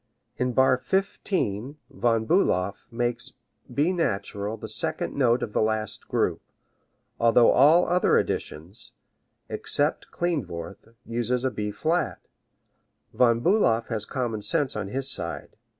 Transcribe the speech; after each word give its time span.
In 0.37 0.53
bar 0.53 0.79
fifteen 0.79 1.77
Von 1.91 2.25
Bulow 2.25 2.73
makes 2.89 3.33
B 3.71 3.93
natural 3.93 4.57
the 4.57 4.67
second 4.67 5.13
note 5.15 5.43
of 5.43 5.53
the 5.53 5.61
last 5.61 6.07
group, 6.07 6.41
although 7.19 7.51
all 7.51 7.85
other 7.87 8.17
editions, 8.17 8.93
except 9.47 10.09
Klindworth, 10.09 10.87
use 11.05 11.43
a 11.45 11.51
B 11.51 11.69
flat. 11.69 12.17
Von 13.13 13.41
Bulow 13.41 13.81
has 13.89 14.05
common 14.05 14.41
sense 14.41 14.75
on 14.75 14.87
his 14.87 15.07
side. 15.07 15.55